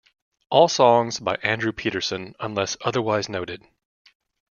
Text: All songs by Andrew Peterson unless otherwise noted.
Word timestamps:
All 0.49 0.67
songs 0.67 1.19
by 1.19 1.35
Andrew 1.43 1.71
Peterson 1.71 2.33
unless 2.39 2.75
otherwise 2.81 3.29
noted. 3.29 3.61